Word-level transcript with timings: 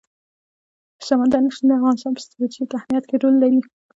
سمندر 1.07 1.39
نه 1.45 1.49
شتون 1.55 1.67
د 1.67 1.71
افغانستان 1.79 2.11
په 2.15 2.21
ستراتیژیک 2.25 2.71
اهمیت 2.73 3.03
کې 3.09 3.15
رول 3.21 3.35
لري. 3.43 3.59